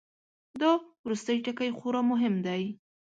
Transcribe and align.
دا 0.61 0.71
وروستی 1.03 1.37
ټکی 1.45 1.69
خورا 1.77 2.01
مهم 2.11 2.35
دی. 2.45 2.63